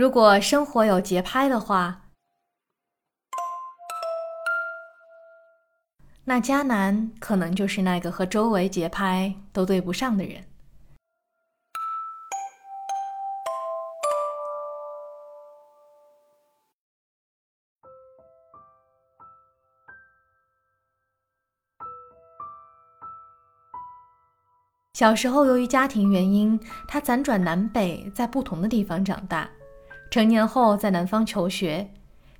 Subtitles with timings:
[0.00, 2.00] 如果生活有节拍的话，
[6.24, 10.42] 那迦南可能就是那个和周围节拍都对不上的人。
[24.94, 29.46] 小时候，由于家庭原因，他辗转南北，在不同的地方长大。
[30.10, 31.92] 成年后，在南方求学，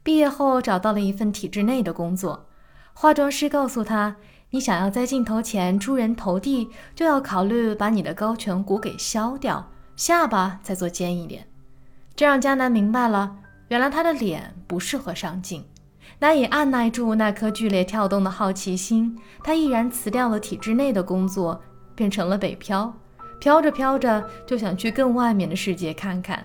[0.03, 2.49] 毕业后找到了一份体制内的工作。
[2.93, 4.17] 化妆师告诉他
[4.51, 11.47] ：“你想要在镜头前出人头地，就要考虑把你的高颧骨给削掉，下巴再做尖一点。”
[12.17, 13.37] 这让迦南明白了，
[13.69, 15.65] 原来他的脸不适合上镜。
[16.19, 21.63] 难以按耐住那颗剧烈跳动的好奇心，他毅然辞掉了体制内的工作。
[21.95, 22.95] 变成了北漂，
[23.39, 26.43] 飘着飘着就想去更外面的世界看看。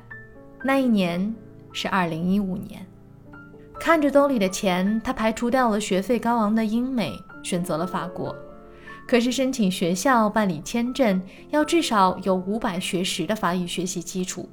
[0.67, 1.31] 那一年
[1.71, 2.83] 是二零一五年，
[3.79, 7.13] 看着兜里的钱，他排除掉了学费高昂的英美，
[7.43, 8.35] 选择了法国。
[9.07, 14.49] 可是申请学校、办理签证，要至少有五百学时的法语学习基础，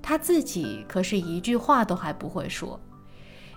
[0.00, 2.78] 他自己可是一句话都还不会说。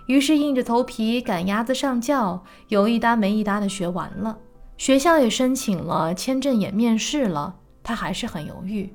[0.08, 4.36] 于是硬着头皮赶鸭子上轿，有一搭没一搭的学完了。
[4.76, 8.92] 学校也申请了，签证也面试了，他还是很犹豫。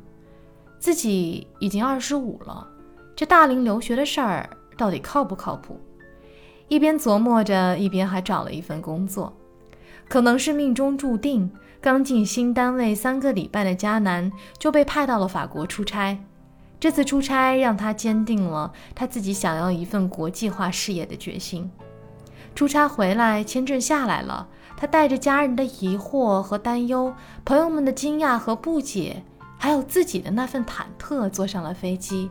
[0.77, 2.67] 自己已经二十五了，
[3.15, 5.79] 这大龄留学的事儿到底靠不靠谱？
[6.67, 9.33] 一边琢磨着，一边还找了一份工作。
[10.09, 11.49] 可能是命中注定，
[11.79, 16.17] 刚进新单位三个礼拜的迦南就被派到了法国出差。
[16.79, 21.71] 这次出差让他坚定了他自己想要一份国际化事业的决心。
[22.53, 24.47] 出差回来，签证下来了。
[24.77, 27.13] 他带着家人的疑惑和担忧，
[27.45, 29.23] 朋友们的惊讶和不解，
[29.57, 32.29] 还有自己的那份忐忑，坐上了飞机。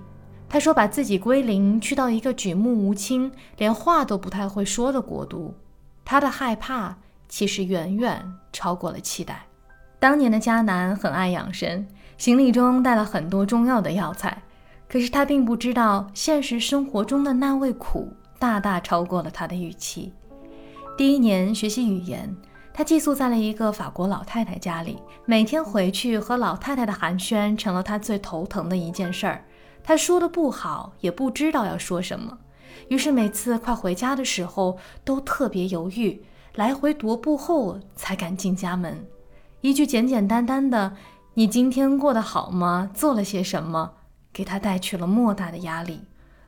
[0.54, 5.52] 他说：“把自己归零，去到一个举目无亲、连话都不太会说的国度。”
[6.06, 6.96] 他的害怕
[7.28, 9.46] 其实远远超过了期待。
[9.98, 11.84] 当年的迦南很爱养生，
[12.18, 14.44] 行李中带了很多中药的药材，
[14.88, 20.12] 可是他并不知道，现实生活中的那味苦大大超过了他的预期。
[20.96, 22.32] 第一年学习语言，
[22.72, 29.44] 他寄宿在了一个法国老太太家里，每天回去和老太太的寒暄成了他最头疼的一件事儿。
[29.84, 32.38] 他说的不好，也不知道要说什么，
[32.88, 36.24] 于是每次快回家的时候都特别犹豫，
[36.54, 39.06] 来回踱步后才敢进家门。
[39.60, 40.96] 一句简简单单的
[41.34, 42.90] “你今天过得好吗？
[42.94, 43.92] 做了些什么？”
[44.32, 46.00] 给他带去了莫大的压力。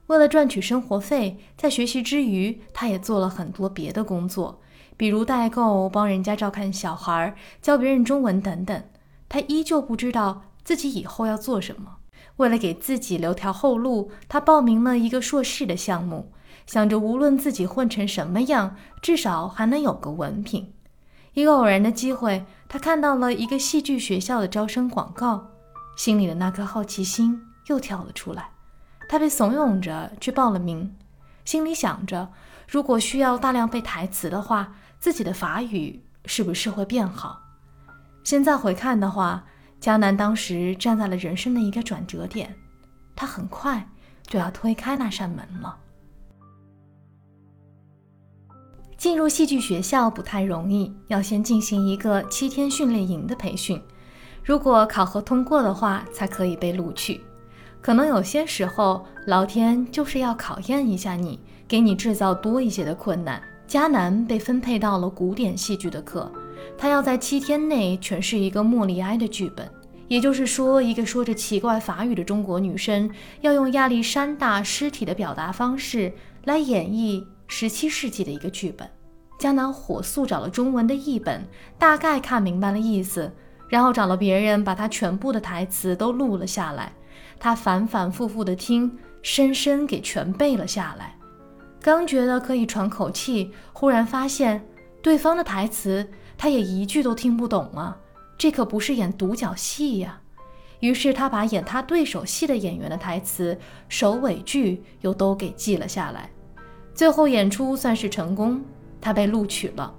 [0.06, 4.60] 为了赚取生活费，在学习之余，他也做了很多别的工作，
[4.96, 8.82] 比如代购、帮人家照看小孩、教别人中文等等。
[9.28, 11.95] 他依旧不知道自己以后要做什么。
[12.36, 16.32] 为了给自己留条后路，他报名了一个硕士的项目，
[16.66, 20.72] 想着无论自己混成什么样，至少还能有个文凭。
[21.32, 25.48] 一个偶然的机会，他看到了一个戏剧学校的招生广告，
[25.96, 28.50] 心里的那颗好奇心又跳了出来。
[29.08, 30.96] 他被怂恿着去报了名，
[31.44, 32.30] 心里想着，
[32.68, 37.40] 如果需要大量背台词的话，自己的法语是不是会变好？
[38.24, 39.44] 现在回看的话，
[39.80, 42.54] 迦南当时站在了人生的一个转折点，
[43.14, 43.88] 他很快
[44.26, 45.76] 就要推开那扇门了。
[48.96, 53.80] 进入戏剧学校不太容易，要先进行一个七天训练营的培训，
[54.42, 57.20] 如果考核通过的话，才可以被录取。
[57.80, 61.38] 可能有些时候，老天就是要考验一下你，
[61.68, 63.40] 给你制造多一些的困难。
[63.68, 66.32] 迦南被分配到了古典戏剧的课，
[66.78, 69.70] 他要在七天内诠释一个莫里埃的剧本，
[70.08, 76.12] 也就是说，一个说着奇怪法语的中国女生要用亚历山大尸体的表达方式
[76.44, 78.88] 来演绎十七世纪的一个剧本。
[79.38, 81.46] 迦南火速找了中文的译本，
[81.78, 83.30] 大概看明白了意思，
[83.68, 86.92] 然后找了别人把他全部的台词都录了下来。
[87.38, 91.14] 他反反复复的听，深深给全背了下来。
[91.82, 94.66] 刚觉得可以喘口气，忽然发现
[95.02, 97.96] 对方的台词他也一句都听不懂啊！
[98.36, 100.20] 这可不是演独角戏呀。
[100.80, 106.30] 于是他把演他对手戏的演员的台词首尾句又都给记了下来。
[106.94, 108.62] 最后演出算是成功，
[109.00, 109.94] 他被录取了，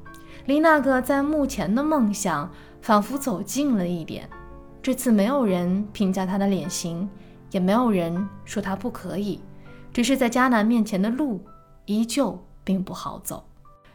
[0.45, 2.51] 离那个在目前的梦想
[2.81, 4.30] 仿佛走近了一点。
[4.81, 7.10] 这次没有人评价他的脸型。
[7.51, 9.40] 也没有人说他不可以，
[9.94, 11.42] 只是在迦南面前的路
[11.86, 13.42] 依旧并不好走。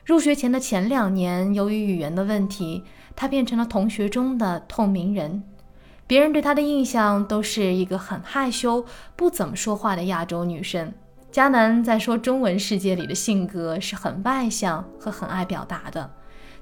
[0.04, 2.82] 入学前的前两年，由于语言的问题，
[3.14, 5.44] 他变成了同学中的透明人。
[6.08, 8.84] 别人对她的印象都是一个很害羞、
[9.14, 10.93] 不怎么说话的亚洲女生。
[11.31, 16.10] 迦南在说中文世界里的性格是很外向和很爱表达的，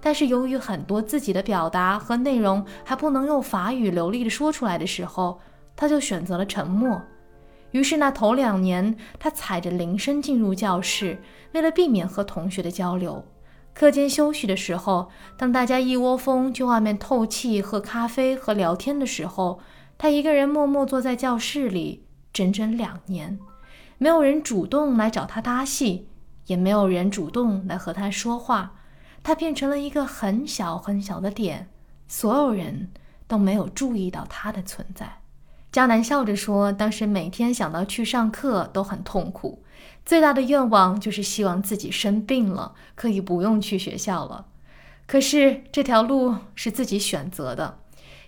[0.02, 5.40] 但是由于很多自己的表达和内容还不能用法语流利的说出来的时候，
[5.75, 7.00] 他就选择了沉默。
[7.72, 11.22] 于是那头两年，他踩着铃声进入教室，
[11.52, 13.25] 为了避免和同学的交流。
[13.72, 19.61] 课间休息的时候，当大家一窝蜂去外面透气、喝咖啡和聊天的时候，
[19.96, 23.38] 他一个人默默坐在教室里，整整两年。
[23.99, 26.08] 没有人主动来找他搭戏，
[26.46, 28.75] 也没有人主动来和他说话，
[29.23, 31.69] 他变成了一个很小很小的点，
[32.08, 32.90] 所有人
[33.28, 35.19] 都没有注意到他的存在。
[35.72, 39.62] 迦南笑着说：“当时每天想到去上课都很痛苦，
[40.05, 44.46] 最大的愿望就是希望自己生病了，可以不用去学校了。
[45.06, 47.78] 可是这条路是自己选择的，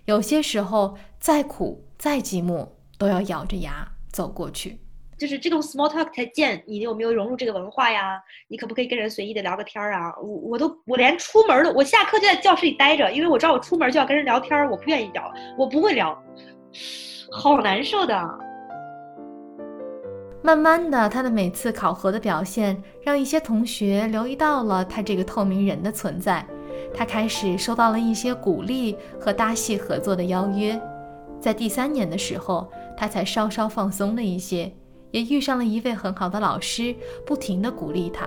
[0.05, 4.79] 有些时候再苦再寂寞，都要咬着牙走过去。”
[5.19, 8.21] 就是这种 small talk 才见你有没有融入这个文化呀？
[8.49, 10.13] 你可不可以跟人随意的聊个天儿啊？
[10.21, 16.21] 我我都我连出门都我下课就在教室里待着，因为我知道我出门就要跟人聊天，我不愿意聊，我不会聊，
[17.33, 18.15] 好难受的。
[20.43, 26.45] 慢慢的，他的每次考核的表现让一些同学留意到了他这个透明人的存在，
[26.93, 30.81] 他开始收到了一些鼓励和搭戏合作的邀约，
[31.41, 34.71] 在第三年的时候，他才稍稍放松了一些。
[35.11, 36.95] 也遇上了一位很好的老师，
[37.27, 38.27] 不停的鼓励他。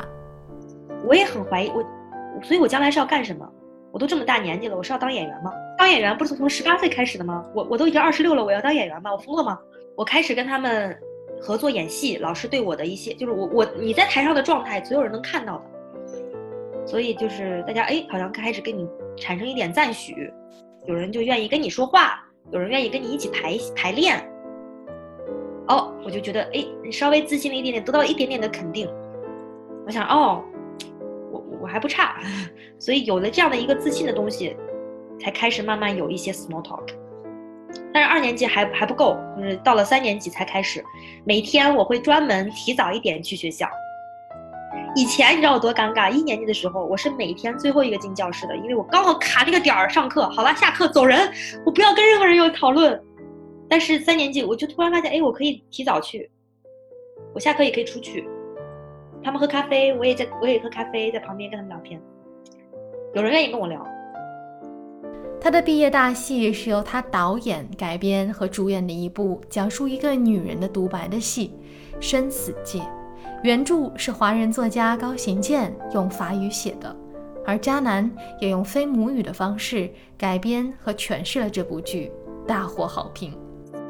[1.04, 1.84] 我也很怀疑我，
[2.44, 3.48] 所以我将来是要干什么？
[3.92, 5.52] 我都这么大年纪了，我是要当演员吗？
[5.85, 7.45] 当演员不是从十八岁开始的吗？
[7.53, 9.11] 我我都已经二十六了，我要当演员吗？
[9.13, 9.59] 我疯了吗？
[9.95, 10.97] 我开始跟他们
[11.39, 15.65] 合作演戏，老师对我的一些，就是我我你在台上的状态，所有人能看到的。
[16.87, 20.33] 所以就是大家哎，好像开始跟你产生一点赞许，
[20.87, 24.17] 有人就愿意跟你说话，有人愿意跟你一起排排练。
[25.67, 28.89] 哦，我就觉得，哎，你稍微自信了一点点，得到一点点的肯定。
[29.85, 30.43] 我想，哦，
[31.31, 32.19] 我我还不差，
[32.79, 34.57] 所以有了这样的一个自信的东西，
[35.19, 36.88] 才开始慢慢有一些 small talk。
[37.94, 40.83] 但是二年级还还不够，就是到了三年级才开始，
[41.23, 43.67] 每天我会专门提早一点去学校。
[44.95, 46.09] 以前你知道我多尴尬？
[46.09, 50.29] 一年级的时候，我是每天最后一个进教室的，因为我刚好卡那个点儿上课。
[50.29, 51.29] 好了，下课走人，
[51.65, 53.01] 我不要跟任何人有讨论。
[53.68, 56.29] 但是三年级我就突然发现，哎，我可以提早去，
[57.33, 58.27] 我下课也可以出去，
[59.23, 62.01] 他们喝咖啡，我也在，我也喝咖啡，在旁边跟他们聊天，
[63.15, 63.85] 有人愿意跟我聊。
[65.45, 71.53] 他的毕业大戏是由他导演、改编和主演的一部讲述一个女人的独白的戏
[72.01, 72.80] 《生死界》，
[73.44, 76.95] 原著是华人作家高行健用法语写的，
[77.45, 78.12] 而迦南
[78.42, 79.88] 也用非母语的方式
[80.18, 82.12] 改编和诠释了这部剧，
[82.47, 83.31] 大获好评。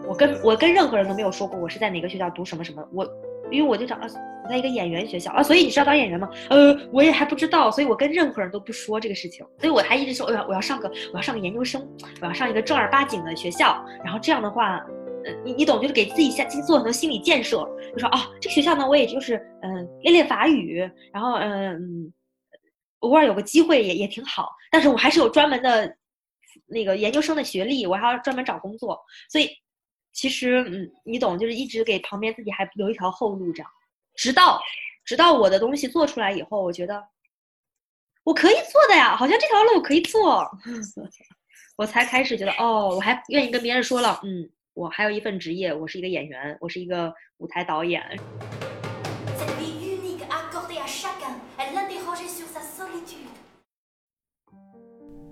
[0.06, 3.10] 我跟我跟任何人都没有说过我是在哪个学校读什么什么，我
[3.52, 4.08] 因为我就找啊，
[4.44, 6.30] 我在一个演员学校啊，所以你是要当演员吗？
[6.50, 11.88] 呃，我也还不知道，所以我跟任何人都不说这个事情，所以我还一直说我要我要上个我要上个研究生，
[12.22, 14.78] 我要上一个正儿八经的学校，然后这样的话，
[15.26, 17.58] 呃，你你懂，就是给自己下做很多心理建设，
[17.94, 20.80] 就说啊，这个学校呢，我也就是嗯练练法语，
[21.14, 22.12] 然后嗯，
[23.00, 25.96] 偶尔有个机会也也挺好，但是我还是有专门的
[26.68, 29.00] 那个研究生的学历，我还要专门找工作，
[29.30, 29.50] 所以。
[30.16, 33.70] 其实，嗯，你懂，就是一直给旁边自己还留一条后路，这样，
[34.16, 34.62] 直到，
[35.04, 37.06] 直到我的东西做出来以后，我觉得
[38.24, 40.50] 我可以做的呀，好像这条路我可以做，
[41.76, 48.02] 我才开始觉得，哦，我还愿意跟别人说了，嗯，我还有一份职业，我是一个演员，我是一个舞台导演。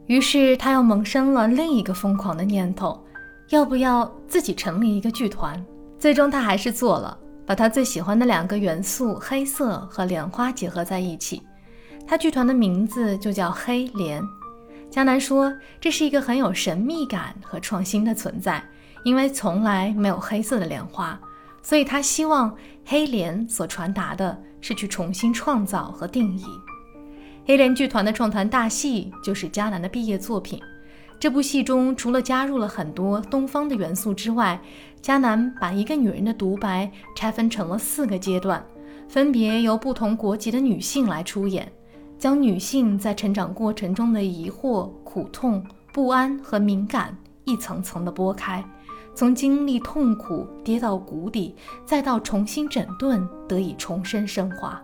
[0.08, 3.03] 于是，他又萌生了另一个疯狂的念头。
[3.54, 5.64] 要不要自己成立一个剧团？
[6.00, 11.40] 最终他还是做了，把他最喜欢的两个元素黑色和莲花结合在一起。
[12.08, 14.24] 他剧团的名字就叫黑莲。
[14.90, 18.60] 迦南说，这是一个很有神秘感和创新的存在，
[19.04, 21.20] 因为从来没有黑色的莲花，
[21.62, 26.46] 所以他希望黑莲所传达的是去重新创造和定义。
[27.46, 30.60] 黑莲剧团的创团大戏就是迦南的毕业作品。
[31.20, 34.60] 这部戏中，除了加入了很多东方的元素之外，
[35.02, 38.64] 迦南把一个女人的独白拆分成了四个阶段，
[39.08, 41.72] 分别由不同国籍的女性来出演，
[42.20, 48.64] 将女性在成长过程中的疑惑、苦痛、不安和敏感一层层的剥开，
[49.16, 51.56] 从经历痛苦、跌到谷底，
[51.86, 54.82] 再到重新整顿，得以重生升华。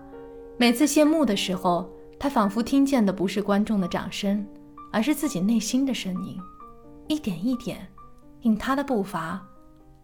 [0.57, 4.45] 每次谢幕的时候，他仿佛听见的不是观众的掌声。
[4.91, 6.41] 而是自己内心的声音，
[7.07, 7.87] 一点一点
[8.41, 9.45] 因他的步伐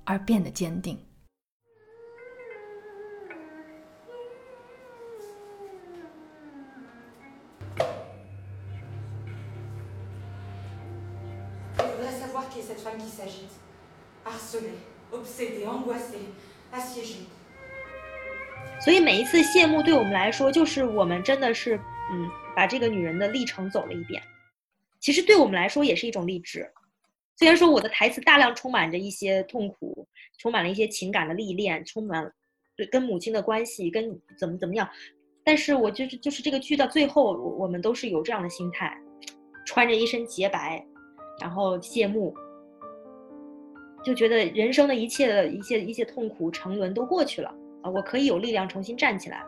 [0.03, 0.97] 而变得坚定。
[18.81, 21.75] 所以每一次谢幕对我们来说，就是我们真的是，
[22.11, 24.21] 嗯，把这个女人的历程走了一遍。
[25.05, 26.67] 其实对我们来说也是一种励志。
[27.37, 30.07] 虽然说我的台词大量充满着一些痛苦，
[30.39, 32.33] 充满了一些情感的历练，充满
[32.75, 34.89] 对跟母亲的关系，跟怎么怎么样，
[35.43, 38.99] 但是我就是就是这个剧到最后，我们都是有这样的心态，
[39.63, 40.83] 穿着一身洁白，
[41.39, 42.33] 然后谢幕。
[44.03, 49.43] 就觉得人生的一切的一些一些痛苦沉沦都过去了啊，我可以有力量重新站起来，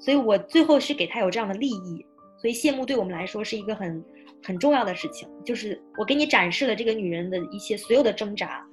[0.00, 2.06] 所以我最后是给他有这样的利益，
[2.40, 4.02] 所以谢幕对我们来说是一个很
[4.46, 8.64] 很重要的事情，就是我给你展示了这个女人的一些所有的挣扎，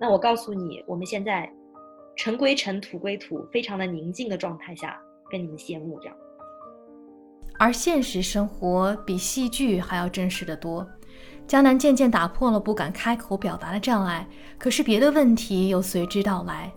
[0.00, 1.46] 那我告诉你，我们现在
[2.16, 4.98] 尘归尘，土归土，非常的宁静的状态下
[5.30, 6.16] 跟你们谢幕这样，
[7.58, 10.88] 而现实生活比戏剧还要真实的多。
[11.46, 16.72] 江南渐渐打破了不敢开口表达的障碍，可是别的问题又随之到来，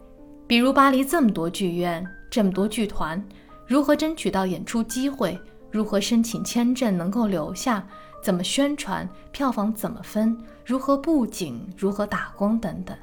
[0.45, 3.25] 比如巴黎这么多剧院，这么多剧团，
[3.65, 5.39] 如何争取到演出机会？
[5.73, 7.83] 如何申请签证能够留下？
[8.21, 9.09] 怎么宣传？
[9.31, 10.37] 票房怎么分？
[10.63, 11.67] 如何布景？
[11.75, 12.59] 如何打光？
[12.59, 12.95] 等等，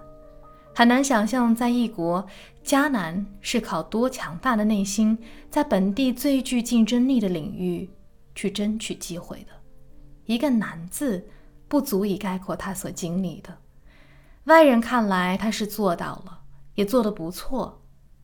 [0.72, 2.24] 很难想象，在异国，
[2.64, 5.18] 迦南是靠多强大的内心，
[5.50, 7.90] 在本地最具竞争力的领域
[8.36, 9.52] 去争取机会的，
[10.26, 11.26] 一个难字。
[11.66, 13.58] 不足以概括他所经历的。
[14.44, 16.40] 外人看来，他是做到了，
[16.74, 17.82] 也做得不错，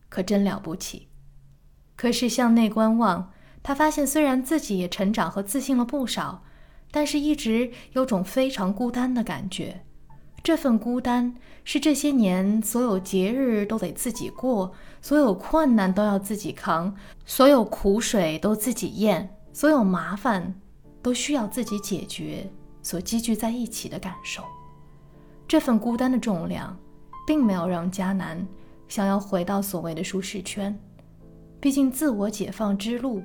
[0.08, 1.08] 可真了不起。
[1.94, 3.32] 可是向内观望，
[3.66, 6.44] 他发现虽然自己也成长和自信了不少，
[6.92, 9.82] 但是一直有种非常孤单的感觉。
[10.40, 16.94] 这份孤单是这些年所有节日都得自己过，所有困难都要自己扛，
[17.24, 20.54] 所有苦水都自己咽，所有麻烦
[21.02, 22.48] 都需要自己解决。
[22.84, 24.44] 所积聚在一起的感受，
[25.48, 26.78] 这份孤单的重量，
[27.26, 28.46] 并没有让迦南
[28.86, 30.78] 想要回到所谓的舒适圈。
[31.58, 33.20] 毕竟，自我解放之路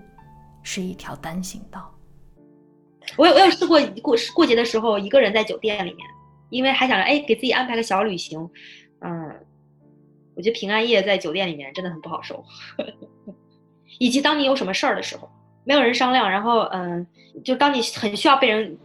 [0.63, 1.93] 是一条单行道。
[3.17, 6.07] 我有我有试过过过节的时候，一个人在酒店里面，
[6.49, 8.39] 因为还想着哎，给自己安排个小旅行。
[8.99, 9.35] 嗯，
[10.35, 12.43] 我觉得平安夜在酒店里面真的很不好受，
[13.99, 15.29] 以及当你有什么事儿的时候，
[15.63, 17.05] 没有人商量，然后嗯，
[17.43, 18.77] 就当你很需要被人。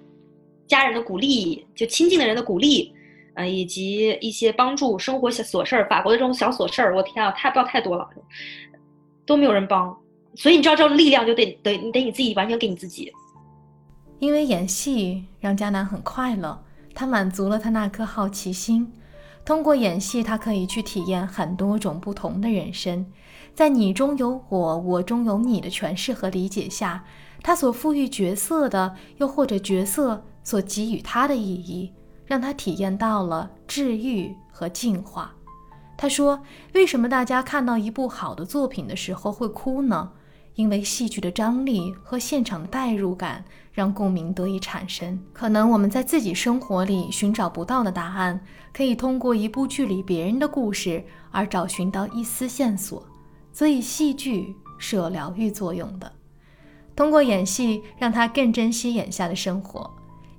[0.68, 2.92] 家人的鼓励，就亲近的人的鼓励，
[3.36, 8.10] 呃，以及一些帮助生活小琐事儿，法国的这种小琐事儿，我天啊，太不要太多了，
[9.24, 9.96] 都没有人帮，
[10.36, 13.12] 所以你知道这种力量就得得你得你自己完全给你自己。
[14.18, 16.62] 因为演戏让迦南很快乐，
[16.94, 18.92] 他满足了他那颗好奇心。
[19.44, 23.06] 通过演戏，他可以去体验很多种不同的人生，
[23.54, 27.04] 在你中有我，我中有你的诠释和理解下，
[27.42, 30.24] 他所赋予角色的，又或者角色。
[30.46, 31.92] 所给予他的意义，
[32.24, 35.34] 让他体验到了治愈和净化。
[35.96, 36.40] 他说
[36.72, 40.12] ：“为什么大家看到一部好的作品的时候会哭呢？
[40.56, 45.18] 因为戏剧的张力和现场的代入感让共鸣得以产生。
[45.32, 48.40] 可能我们在自己生活里寻找不到的答案，
[48.72, 53.06] 可以通过一部剧里别人的故事而找寻到一丝线索。
[53.52, 56.10] 所以，戏剧是有疗愈作用的。
[56.94, 59.90] 通过演戏，让他更珍惜眼下的生活。”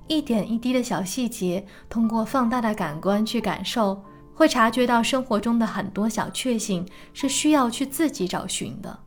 [0.08, 4.02] 一点一滴的小细节，通过放大的感官去感受，
[4.34, 8.98] 会察觉到生活中的很多小确幸是需要去自己找寻的。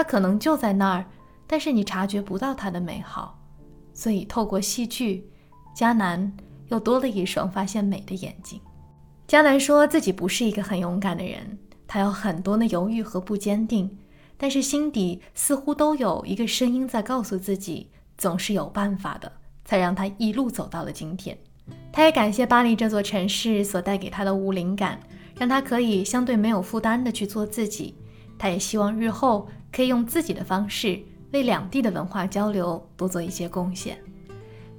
[0.00, 1.04] 它可能就在那儿，
[1.46, 3.38] 但是你察觉不到它的美好。
[3.92, 5.30] 所以，透过戏剧，
[5.76, 6.32] 迦南
[6.68, 8.58] 又多了一双发现美的眼睛。
[9.28, 13.98] 迦南说自己不是一个很勇敢的人，他有很多的犹豫和不坚定，
[14.38, 19.30] 但是心底似乎都有一个声音在告诉自己，总是有办法的。
[19.66, 21.36] 才让他一路走到了今天。
[21.92, 24.98] 他也感谢巴黎这座城市所带给他的无灵感，
[25.36, 27.94] 让他可以相对没有负担的去做自己。
[28.38, 31.00] 他也希望日后可以用自己的方式
[31.32, 33.98] 为两地的文化交流多做一些贡献。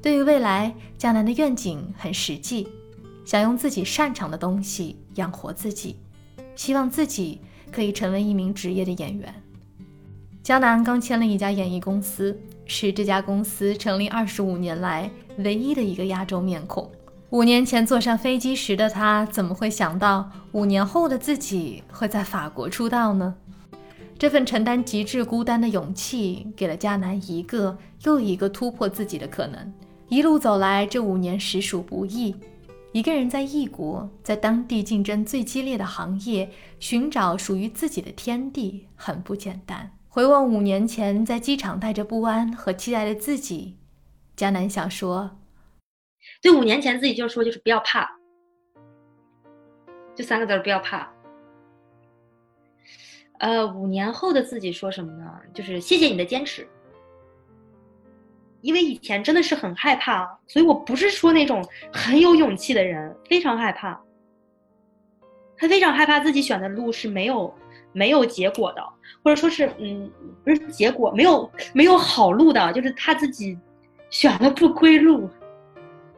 [0.01, 2.67] 对于未来，江南的愿景很实际，
[3.25, 5.97] 想用自己擅长的东西养活自己，
[6.55, 9.33] 希望自己可以成为一名职业的演员。
[10.41, 12.39] 江南刚签了一家演艺公司。
[12.73, 16.89] 是这家公司成立二十五年来唯一的一个亚洲面孔。
[17.31, 23.35] 五年前坐上飞机时的他，怎么会想到五年后的自己会在法国出道呢？
[24.21, 29.73] 这份承担极致孤单的勇气，给了迦南一个又一个突破自己的可能。
[30.09, 32.35] 一路走来，这五年实属不易。
[32.91, 36.47] 一个人在异国，在当地竞争最激烈的行业，
[36.79, 39.91] 寻找属于自己的天地，很不简单。
[40.07, 43.79] 回望五年前在机场带着不安和期待的自己，
[44.35, 45.31] 江南想说：
[46.43, 48.07] 对五年前自己就说，就是不要怕，
[50.15, 51.11] 就三个字，不要怕。
[53.41, 55.25] 呃，五年后的自己说什么呢？
[55.51, 56.67] 就是谢谢你的坚持。
[58.61, 63.99] 因为以前真的是很害怕，所以我不是说那种很有勇气的人，非常害怕。
[65.57, 67.51] 他非常害怕自己选的路是没有
[67.93, 68.83] 没有结果的，
[69.23, 70.11] 或者说是嗯，
[70.45, 73.57] 不是结果没有没有好路的，就是他自己
[74.11, 75.27] 选了不归路。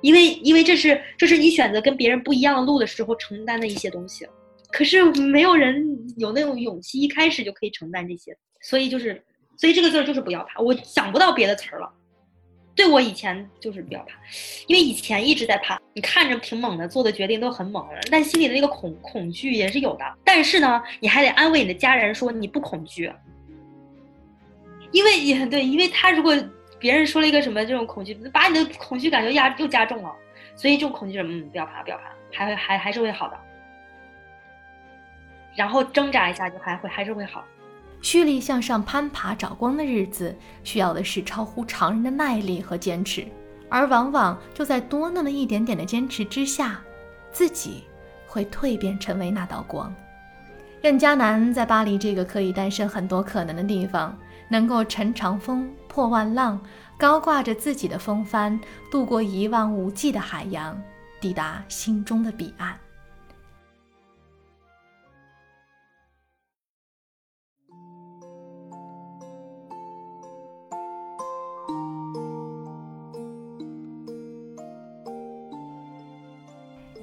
[0.01, 4.27] 因为因为这是这是你选择跟别人不一样的路的时候承担的一些东西，
[4.73, 5.85] 可是没有人
[6.17, 9.23] 有那种勇气一开始就可以承担这些，所以就是
[9.55, 11.87] 所以这个字儿就是不要怕，我想不到别的词儿了。
[12.75, 14.15] 对我以前就是比较怕，
[14.65, 15.79] 因为以前一直在怕。
[15.93, 20.03] 你看着挺猛的，做的决定都很猛，但心里的那个恐恐惧也是有的。
[20.23, 23.13] 但是呢，你还得安慰你的家人说你不恐惧，
[24.91, 26.35] 因为也对，因为他如果
[26.79, 30.11] 别人说了一个什么这种恐惧，把你的恐惧感觉压又加重了。
[30.55, 33.37] 所以这种恐惧，嗯，不要怕，不要怕，还会还还是会好的。
[35.55, 37.43] 然后挣扎一下就还会还是会好。
[38.01, 43.25] 蓄力向上攀爬找光的日子，需要的是超乎常人的耐力和坚持，
[43.69, 46.81] 而往往就在多那么一点点的坚持之下，
[47.31, 47.85] 自己
[48.27, 49.93] 会蜕变成为那道光。
[50.81, 54.17] 任嘉南在巴黎这个可以诞生很多可能的地方，
[54.49, 56.59] 能够乘长风破万浪，
[56.97, 58.59] 高挂着自己的风帆，
[58.91, 60.77] 渡过一望无际的海洋，
[61.21, 62.77] 抵达心中的彼岸。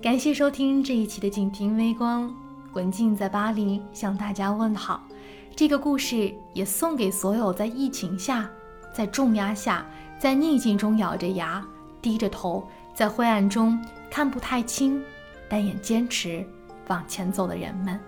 [0.02, 2.26] 感谢收听这一期的《静听微光》，
[2.72, 5.06] 文静在巴黎向大家问好。
[5.54, 8.48] 这个故事也送给所有在疫情下、
[8.94, 9.84] 在重压下、
[10.18, 11.62] 在逆境中咬着牙、
[12.00, 13.78] 低着头、在灰暗中
[14.10, 15.02] 看不太清，
[15.50, 16.42] 但也坚持
[16.88, 18.00] 往前走的人们。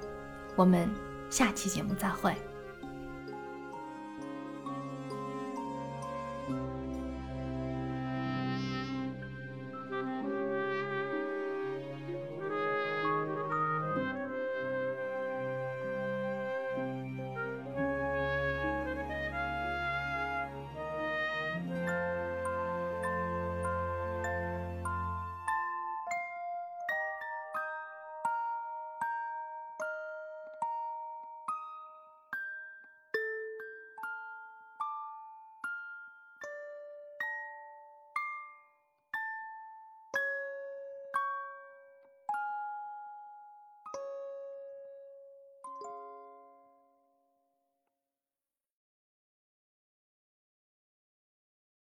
[0.56, 0.88] 我们
[1.28, 2.34] 下期节目再会。